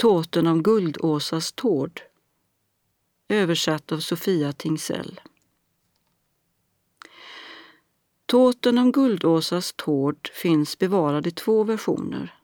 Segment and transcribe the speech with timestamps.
[0.00, 2.00] Tåten om Guldåsas tård.
[3.28, 5.20] Översatt av Sofia Tingsell.
[8.26, 12.34] Tåten om Guldåsas tård finns bevarad i två versioner.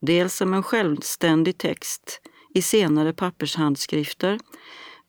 [0.00, 2.20] Dels som en självständig text
[2.54, 4.38] i senare pappershandskrifter,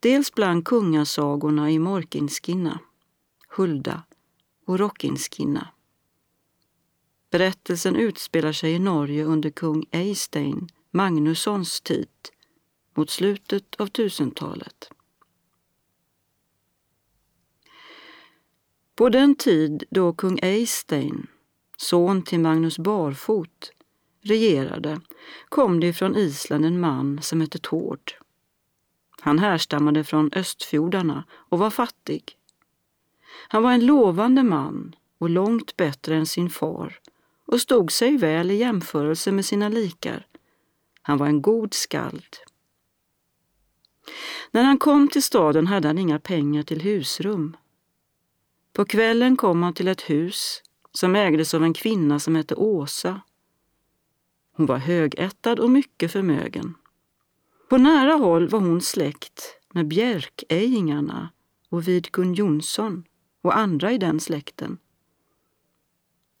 [0.00, 2.80] dels bland kungasagorna i Morkinskinna,
[3.48, 4.02] Hulda
[4.66, 5.68] och Rockinskinna.
[7.30, 12.08] Berättelsen utspelar sig i Norge under kung Eystein Magnussons tid,
[12.94, 14.90] mot slutet av 1000-talet.
[18.94, 21.26] På den tid då kung Eystein,
[21.76, 23.72] son till Magnus Barfot,
[24.22, 25.00] regerade
[25.48, 28.12] kom det från Island en man som hette Tord.
[29.20, 32.36] Han härstammade från östfjordarna och var fattig.
[33.48, 37.00] Han var en lovande man och långt bättre än sin far
[37.46, 40.26] och stod sig väl i jämförelse med sina likar.
[41.06, 42.36] Han var en god skald.
[44.50, 47.56] När han kom till staden hade han inga pengar till husrum.
[48.72, 50.62] På kvällen kom han till ett hus
[50.92, 53.20] som ägdes av en kvinna som hette Åsa.
[54.52, 56.74] Hon var högättad och mycket förmögen.
[57.68, 61.32] På nära håll var hon släkt med Bjärkejingarna
[61.68, 63.04] och Vidkun Jonsson
[63.42, 64.78] och andra i den släkten.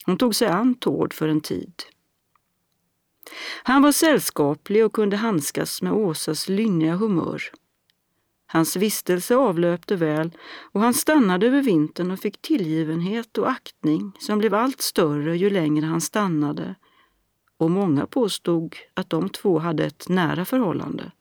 [0.06, 1.82] Hon tog sig an Tord för en tid.
[3.62, 7.42] Han var sällskaplig och kunde handskas med Åsas lynniga humör.
[8.46, 10.30] Hans vistelse avlöpte väl
[10.72, 15.50] och han stannade över vintern och fick tillgivenhet och aktning som blev allt större ju
[15.50, 16.74] längre han stannade.
[17.58, 21.12] Och många påstod att de två hade ett nära förhållande.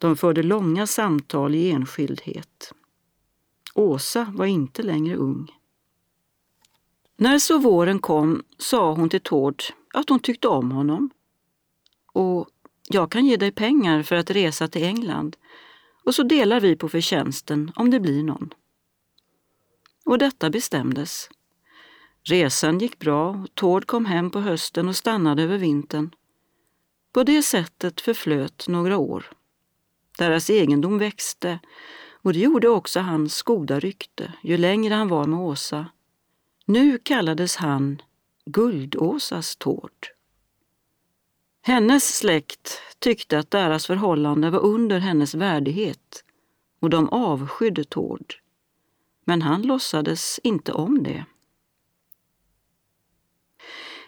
[0.00, 2.72] De förde långa samtal i enskildhet.
[3.74, 5.48] Åsa var inte längre ung.
[7.16, 9.62] När så våren kom sa hon till Tord
[9.94, 11.10] att hon tyckte om honom.
[12.12, 12.48] Och
[12.88, 15.36] jag kan ge dig pengar för att resa till England
[16.04, 18.54] och så delar vi på förtjänsten om det blir någon.
[20.04, 21.30] Och detta bestämdes.
[22.22, 26.14] Resan gick bra och Tord kom hem på hösten och stannade över vintern.
[27.12, 29.24] På det sättet förflöt några år.
[30.18, 31.58] Deras egendom växte
[32.22, 35.86] och det gjorde också hans goda rykte ju längre han var med Åsa.
[36.66, 38.02] Nu kallades han
[38.46, 40.06] Guldåsas Tord.
[41.62, 46.24] Hennes släkt tyckte att deras förhållande var under hennes värdighet
[46.80, 48.34] och de avskydde Tord.
[49.24, 51.24] Men han låtsades inte om det.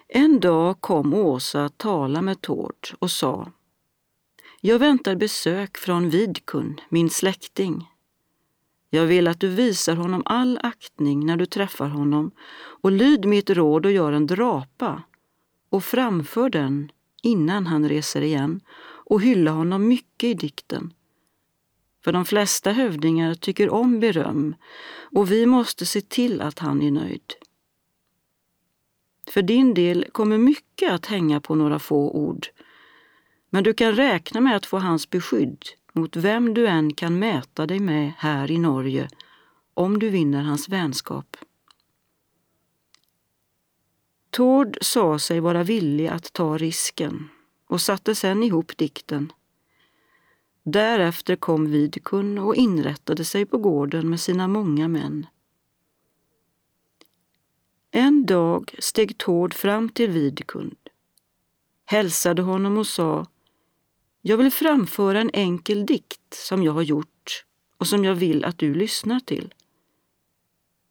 [0.07, 3.51] En dag kom Åsa att tala med Tord och sa
[4.61, 7.87] Jag väntar besök från Vidkun, min släkting.
[8.89, 13.49] Jag vill att du visar honom all aktning när du träffar honom och lyd mitt
[13.49, 15.03] råd och gör en drapa
[15.69, 16.91] och framför den
[17.23, 20.93] innan han reser igen och hylla honom mycket i dikten.
[22.03, 24.55] För de flesta hövdingar tycker om beröm
[25.11, 27.33] och vi måste se till att han är nöjd.
[29.29, 32.47] För din del kommer mycket att hänga på några få ord.
[33.49, 35.65] Men du kan räkna med att få hans beskydd
[35.97, 39.09] mot vem du än kan mäta dig med här i Norge
[39.73, 41.37] om du vinner hans vänskap.
[44.29, 47.29] Tord sa sig vara villig att ta risken
[47.67, 49.31] och satte sedan ihop dikten.
[50.63, 55.25] Därefter kom Vidkun och inrättade sig på gården med sina många män.
[57.91, 60.75] En dag steg Tord fram till Vidkun,
[61.85, 63.25] hälsade honom och sa
[64.21, 67.45] jag vill framföra en enkel dikt som jag har gjort
[67.77, 69.53] och som jag vill att du lyssnar till.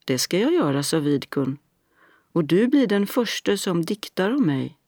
[0.04, 1.58] Det ska jag göra, sa Vidkun,
[2.32, 4.78] och du blir den första som diktar om mig.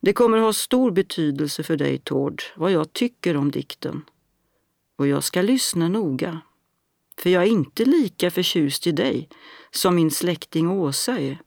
[0.00, 4.04] Det kommer ha stor betydelse för dig, Tord, vad jag tycker om dikten.
[4.96, 6.40] Och jag ska lyssna noga,
[7.18, 9.28] för jag är inte lika förtjust i dig
[9.70, 11.38] som min släkting Åsa är.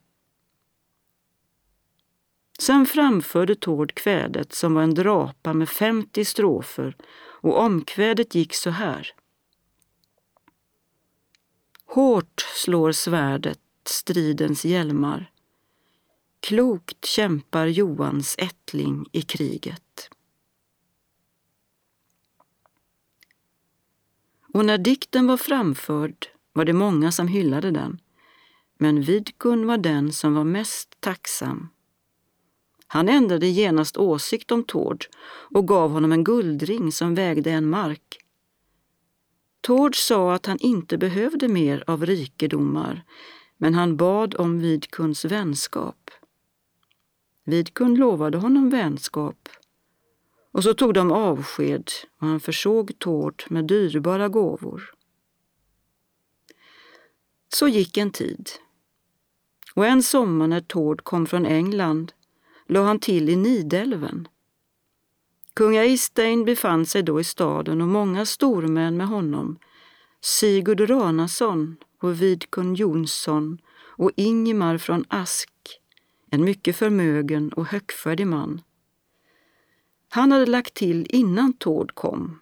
[2.61, 6.95] Sen framförde Tord kvädet som var en drapa med 50 strofer
[7.41, 9.13] och omkvädet gick så här.
[11.85, 15.31] Hårt slår svärdet stridens hjälmar.
[16.39, 20.09] Klokt kämpar Johans ättling i kriget.
[24.53, 28.01] Och när dikten var framförd var det många som hyllade den,
[28.77, 31.69] men Vidkun var den som var mest tacksam.
[32.93, 38.17] Han ändrade genast åsikt om Tord och gav honom en guldring som vägde en mark.
[39.61, 43.03] Tord sa att han inte behövde mer av rikedomar,
[43.57, 46.11] men han bad om Vidkuns vänskap.
[47.43, 49.49] Vidkun lovade honom vänskap
[50.51, 51.89] Och så tog de avsked
[52.19, 54.93] och han försåg Tord med dyrbara gåvor.
[57.53, 58.49] Så gick en tid.
[59.75, 62.13] Och en sommar när Tord kom från England
[62.71, 64.27] lade han till i Nidelven.
[65.53, 69.59] Kung Eystein befann sig då i staden och många stormän med honom.
[70.21, 75.49] Sigurd Ranason och Vidkun Jonsson och Ingemar från Ask,
[76.29, 78.61] en mycket förmögen och högfärdig man.
[80.09, 82.39] Han hade lagt till innan Tord kom.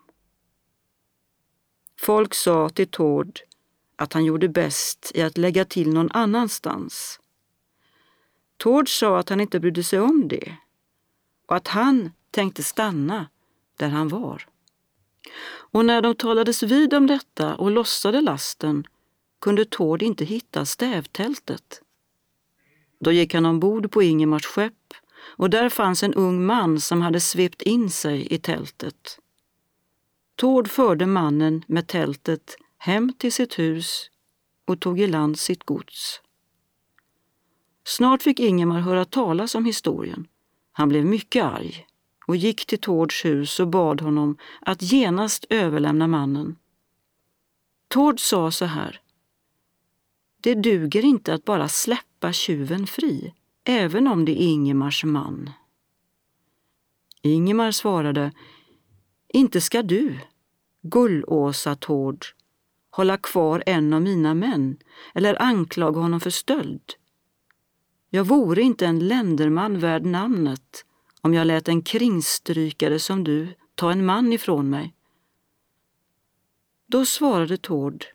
[2.00, 3.40] Folk sa till Tord
[3.96, 7.20] att han gjorde bäst i att lägga till någon annanstans.
[8.60, 10.56] Tord sa att han inte brydde sig om det
[11.48, 13.28] och att han tänkte stanna
[13.78, 14.48] där han var.
[15.72, 18.88] Och när de talades vid om detta och lossade lasten
[19.42, 21.82] kunde Tord inte hitta stävtältet.
[23.00, 27.20] Då gick han ombord på Ingemars skepp och där fanns en ung man som hade
[27.20, 29.20] svept in sig i tältet.
[30.36, 34.10] Tord förde mannen med tältet hem till sitt hus
[34.66, 36.22] och tog i land sitt gods.
[37.90, 40.28] Snart fick Ingemar höra talas om historien.
[40.72, 41.86] Han blev mycket arg
[42.28, 46.56] och gick till Tords hus och bad honom att genast överlämna mannen.
[47.88, 49.02] Tord sa så här.
[50.42, 53.34] Det duger inte att bara släppa tjuven fri,
[53.64, 55.50] även om det är Ingemars man.
[57.22, 58.32] Ingemar svarade,
[59.28, 60.20] inte ska du,
[60.82, 62.26] Gullåsa Tord,
[62.90, 64.78] hålla kvar en av mina män
[65.14, 66.99] eller anklaga honom för stöld.
[68.10, 70.86] Jag vore inte en länderman värd namnet
[71.22, 74.94] om jag lät en kringstrykare som du ta en man ifrån mig.
[76.88, 78.06] Då svarade Tord.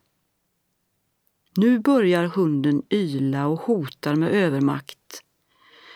[1.57, 5.23] Nu börjar hunden yla och hotar med övermakt.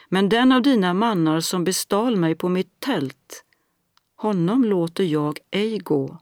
[0.09, 3.45] Men den av dina mannar som bestal mig på mitt tält,
[4.17, 6.19] honom låter jag ej gå.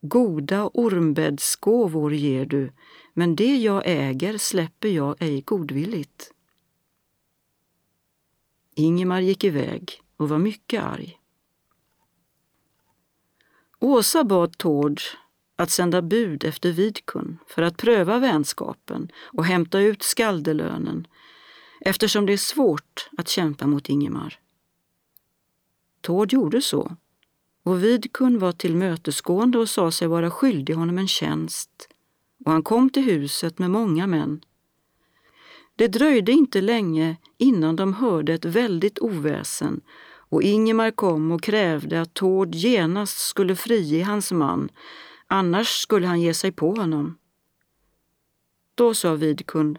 [0.00, 2.72] Goda ormbäddsgåvor ger du,
[3.18, 6.32] men det jag äger släpper jag ej godvilligt.
[8.74, 11.18] Ingemar gick iväg och var mycket arg.
[13.78, 15.00] Åsa bad Tord
[15.56, 21.06] att sända bud efter Vidkun för att pröva vänskapen och hämta ut skaldelönen
[21.80, 24.40] eftersom det är svårt att kämpa mot Ingemar.
[26.00, 26.96] Tord gjorde så
[27.62, 31.88] och Vidkun var tillmötesgående och sa sig vara skyldig honom en tjänst
[32.48, 34.40] och han kom till huset med många män.
[35.76, 42.00] Det dröjde inte länge innan de hörde ett väldigt oväsen och Ingemar kom och krävde
[42.00, 44.68] att Tord genast skulle frige hans man,
[45.26, 47.18] annars skulle han ge sig på honom.
[48.74, 49.78] Då sa Vidkun,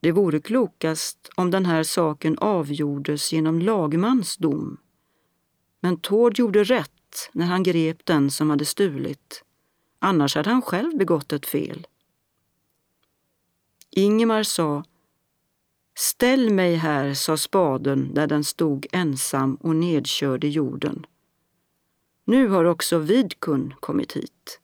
[0.00, 4.76] det vore klokast om den här saken avgjordes genom lagmans dom.
[5.80, 9.44] Men Tord gjorde rätt när han grep den som hade stulit.
[10.02, 11.86] Annars hade han själv begått ett fel.
[13.90, 14.84] Ingemar sa
[15.94, 21.06] Ställ mig här, sa spaden där den stod ensam och nedkörd i jorden.
[22.24, 24.60] Nu har också Vidkun kommit hit.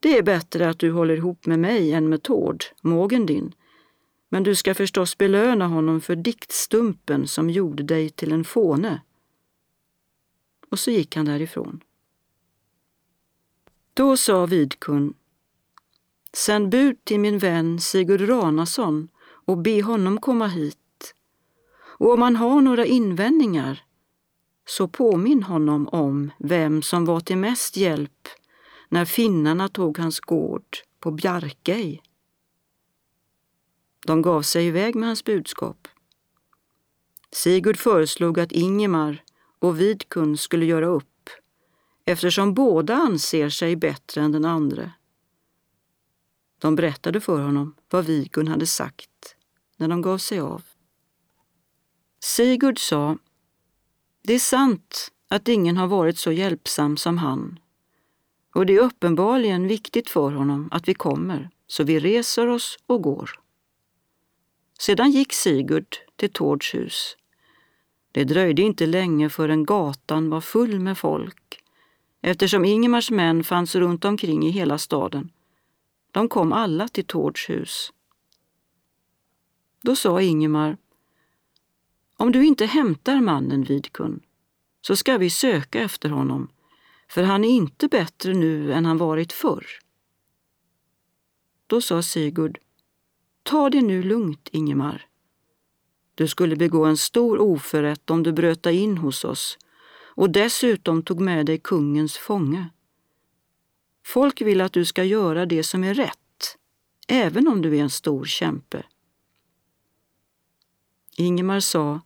[0.00, 3.54] Det är bättre att du håller ihop med mig än med Tord, mågen din.
[4.28, 9.02] Men du ska förstås belöna honom för diktstumpen som gjorde dig till en fåne.
[10.70, 11.80] Och så gick han därifrån.
[13.96, 15.14] Då sa Vidkun,
[16.32, 21.14] sänd bud till min vän Sigurd Ranason och be honom komma hit.
[21.78, 23.84] Och om han har några invändningar,
[24.66, 28.28] så påminn honom om vem som var till mest hjälp
[28.88, 32.02] när finnarna tog hans gård på Bjarkej.
[34.06, 35.88] De gav sig iväg med hans budskap.
[37.30, 39.22] Sigurd föreslog att Ingemar
[39.58, 41.15] och Vidkun skulle göra upp
[42.06, 44.92] eftersom båda anser sig bättre än den andre.
[46.58, 49.36] De berättade för honom vad Vigun hade sagt
[49.76, 50.62] när de gav sig av.
[52.20, 53.18] Sigurd sa,
[54.22, 57.58] det är sant att ingen har varit så hjälpsam som han
[58.56, 63.02] och det är uppenbarligen viktigt för honom att vi kommer, så vi reser oss och
[63.02, 63.30] går.
[64.78, 67.16] Sedan gick Sigurd till Tords hus.
[68.12, 71.45] Det dröjde inte länge förrän gatan var full med folk
[72.28, 75.30] eftersom Ingemars män fanns runt omkring i hela staden.
[76.10, 77.92] De kom alla till Tords hus.
[79.82, 80.76] Då sa Ingemar,
[82.16, 84.20] om du inte hämtar mannen Vidkun
[84.80, 86.48] så ska vi söka efter honom,
[87.08, 89.66] för han är inte bättre nu än han varit förr.
[91.66, 92.58] Då sa Sigurd,
[93.42, 95.06] ta det nu lugnt Ingemar.
[96.14, 99.58] Du skulle begå en stor oförrätt om du bröt dig in hos oss
[100.16, 102.68] och dessutom tog med dig kungens fånge.
[104.04, 106.56] Folk vill att du ska göra det som är rätt,
[107.08, 108.82] även om du är en stor kämpe.
[111.16, 112.00] Ingemar sa,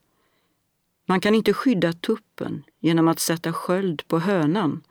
[1.07, 4.83] man kan inte skydda tuppen genom att sätta sköld på hönan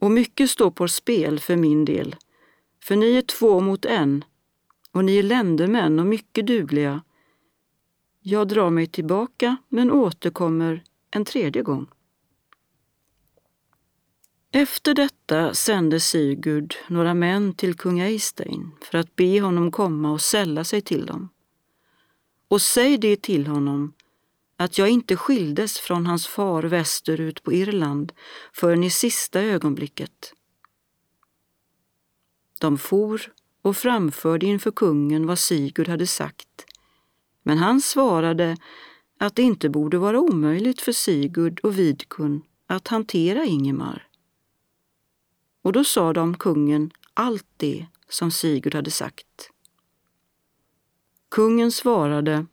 [0.00, 2.16] och mycket står på spel för min del,
[2.82, 4.24] för ni är två mot en
[4.92, 7.02] och ni är ländermän och mycket dugliga.
[8.20, 11.86] Jag drar mig tillbaka men återkommer en tredje gång.
[14.52, 20.20] Efter detta sände Sigurd några män till kung Eystein för att be honom komma och
[20.20, 21.28] sälla sig till dem.
[22.48, 23.92] Och säg det till honom
[24.56, 28.12] att jag inte skildes från hans far västerut på Irland
[28.52, 30.32] förrän i sista ögonblicket.
[32.58, 36.66] De for och framförde inför kungen vad Sigurd hade sagt,
[37.42, 38.56] men han svarade
[39.18, 44.05] att det inte borde vara omöjligt för Sigurd och Vidkun att hantera Ingemar.
[45.66, 49.50] Och då sa de kungen allt det som Sigurd hade sagt.
[51.28, 52.46] Kungen svarade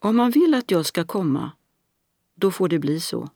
[0.00, 1.52] om man vill att jag ska komma,
[2.34, 3.28] då får det bli så.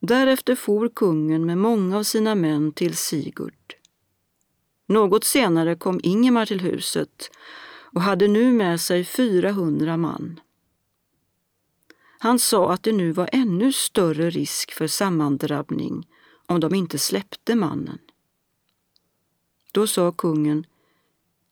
[0.00, 3.74] Därefter for kungen med många av sina män till Sigurd.
[4.86, 7.30] Något senare kom Ingemar till huset
[7.94, 10.40] och hade nu med sig 400 man.
[12.18, 16.06] Han sa att det nu var ännu större risk för sammandrabbning
[16.50, 17.98] om de inte släppte mannen.
[19.72, 20.66] Då sa kungen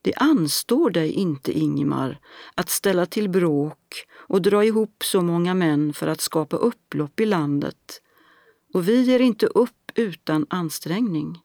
[0.02, 2.20] det anstår dig inte, Ingemar,
[2.54, 7.26] att ställa till bråk och dra ihop så många män för att skapa upplopp i
[7.26, 8.02] landet.
[8.74, 11.38] Och vi ger inte upp utan ansträngning.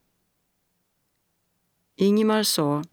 [1.96, 2.84] Ingemar sa,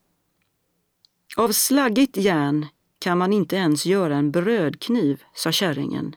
[1.37, 2.67] av slaggigt järn
[2.99, 6.17] kan man inte ens göra en brödkniv, sa kärringen.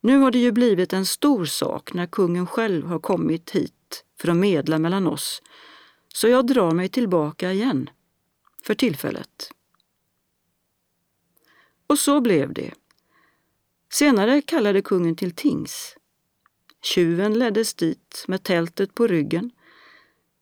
[0.00, 4.28] Nu har det ju blivit en stor sak när kungen själv har kommit hit för
[4.28, 5.42] att medla mellan oss
[6.14, 7.90] så jag drar mig tillbaka igen,
[8.62, 9.50] för tillfället.
[11.86, 12.74] Och så blev det.
[13.92, 15.96] Senare kallade kungen till tings.
[16.82, 19.50] Tjuven leddes dit med tältet på ryggen.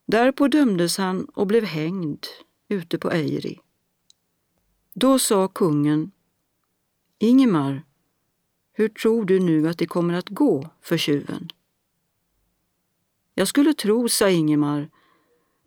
[0.06, 2.26] Därpå dömdes han och blev hängd
[2.68, 3.60] ute på Eiri.
[4.94, 6.10] Då sa kungen,
[7.18, 7.84] Ingemar,
[8.78, 11.49] hur tror du nu att det kommer att gå för tjuven?
[13.35, 14.90] Jag skulle tro, sa Ingemar,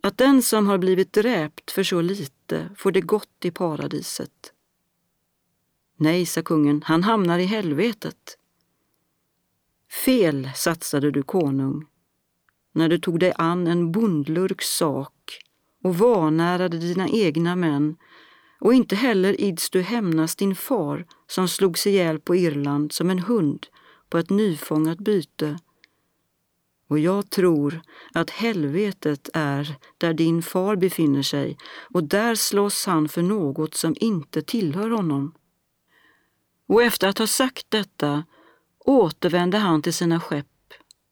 [0.01, 4.53] att den som har blivit dräpt för så lite får det gott i paradiset.
[5.95, 8.37] Nej, sa kungen, han hamnar i helvetet.
[10.05, 11.85] Fel satsade du, konung,
[12.71, 15.39] när du tog dig an en bondlurks sak
[15.83, 17.95] och vanärade dina egna män
[18.59, 23.19] och inte heller ids du hämnas din far som slogs ihjäl på Irland som en
[23.19, 23.67] hund
[24.09, 25.59] på ett nyfångat byte
[26.89, 27.81] och jag tror
[28.13, 31.57] att helvetet är där din far befinner sig
[31.93, 35.33] och där slåss han för något som inte tillhör honom.
[36.67, 38.23] Och efter att ha sagt detta
[38.79, 40.45] återvände han till sina skepp,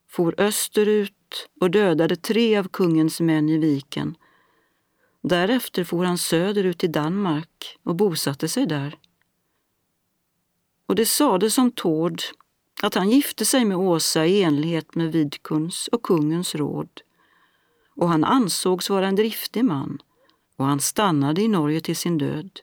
[0.10, 4.18] for österut och dödade tre av kungens män i viken.
[5.22, 8.98] Därefter for han söderut till Danmark och bosatte sig där.
[10.86, 12.22] Och det sades om Tord
[12.82, 17.02] att han gifte sig med Åsa i enlighet med Vidkuns och kungens råd.
[17.96, 20.02] Och han ansågs vara en driftig man
[20.56, 22.60] och han stannade i Norge till sin död.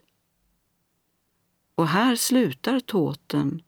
[1.75, 3.63] Och här slutar tåten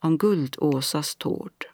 [0.00, 1.73] om Guldåsas Tord.